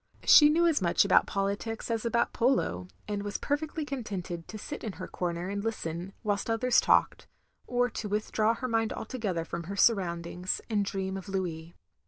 She 0.25 0.49
knew 0.49 0.65
as 0.65 0.81
much 0.81 1.05
about 1.05 1.27
politics 1.27 1.91
as 1.91 2.05
about 2.05 2.33
polo, 2.33 2.87
and 3.07 3.21
was 3.21 3.37
perfectly 3.37 3.85
contented 3.85 4.47
to 4.47 4.57
sit 4.57 4.83
in 4.83 4.93
her 4.93 5.07
comer 5.07 5.47
and 5.51 5.63
listen, 5.63 6.13
whilst 6.23 6.49
others 6.49 6.81
talked; 6.81 7.27
or 7.67 7.87
to 7.87 8.09
withdraw 8.09 8.55
her 8.55 8.67
mind 8.67 8.93
altogether 8.93 9.45
from 9.45 9.65
her 9.65 9.75
surroimdings, 9.75 10.59
and 10.71 10.83
dream 10.85 11.17
of 11.17 11.29
Louis. 11.29 11.75